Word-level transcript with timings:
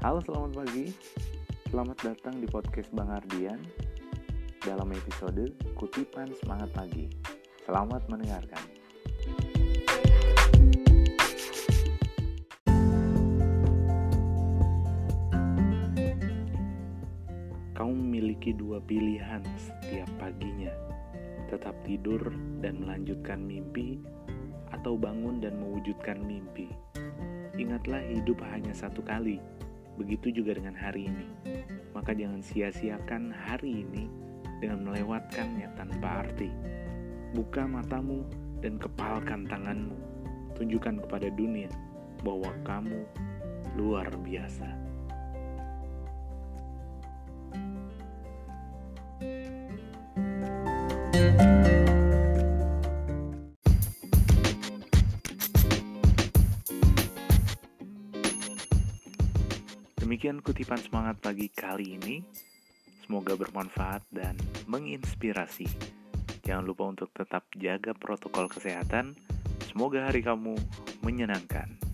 Halo, 0.00 0.16
selamat 0.24 0.56
pagi. 0.56 0.96
Selamat 1.68 1.98
datang 2.00 2.40
di 2.40 2.48
podcast 2.48 2.88
Bang 2.96 3.12
Ardian 3.12 3.60
dalam 4.64 4.88
episode 4.96 5.52
Kutipan 5.76 6.32
Semangat 6.40 6.72
Pagi. 6.72 7.04
Selamat 7.68 8.08
mendengarkan. 8.08 8.64
Kamu 17.76 17.92
memiliki 17.92 18.56
dua 18.56 18.80
pilihan 18.80 19.44
setiap 19.60 20.08
paginya. 20.16 20.72
Tetap 21.52 21.76
tidur 21.84 22.24
dan 22.64 22.80
melanjutkan 22.80 23.44
mimpi 23.44 24.00
atau 24.72 24.96
bangun 24.96 25.44
dan 25.44 25.60
mewujudkan 25.60 26.24
mimpi. 26.24 26.72
Ingatlah 27.60 28.00
hidup 28.08 28.40
hanya 28.48 28.72
satu 28.72 29.04
kali. 29.04 29.59
Begitu 30.00 30.40
juga 30.40 30.56
dengan 30.56 30.72
hari 30.72 31.12
ini. 31.12 31.28
Maka 31.92 32.16
jangan 32.16 32.40
sia-siakan 32.40 33.36
hari 33.36 33.84
ini 33.84 34.08
dengan 34.64 34.88
melewatkannya 34.88 35.68
tanpa 35.76 36.24
arti. 36.24 36.48
Buka 37.36 37.68
matamu 37.68 38.24
dan 38.64 38.80
kepalkan 38.80 39.44
tanganmu. 39.44 40.00
Tunjukkan 40.56 41.04
kepada 41.04 41.28
dunia 41.36 41.68
bahwa 42.24 42.48
kamu 42.64 43.04
luar 43.76 44.08
biasa. 44.24 44.80
Demikian 60.10 60.42
kutipan 60.42 60.82
semangat 60.82 61.22
pagi 61.22 61.46
kali 61.46 61.94
ini. 61.94 62.18
Semoga 63.06 63.38
bermanfaat 63.38 64.02
dan 64.10 64.34
menginspirasi. 64.66 65.70
Jangan 66.42 66.66
lupa 66.66 66.90
untuk 66.90 67.14
tetap 67.14 67.46
jaga 67.54 67.94
protokol 67.94 68.50
kesehatan. 68.50 69.14
Semoga 69.70 70.10
hari 70.10 70.26
kamu 70.26 70.58
menyenangkan. 71.06 71.89